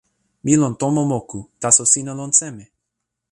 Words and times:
mi 0.43 0.53
lon 0.61 0.73
tomo 0.81 1.01
moku, 1.11 1.39
taso 1.61 1.83
sina 1.91 2.11
lon 2.19 2.31
seme? 2.39 2.65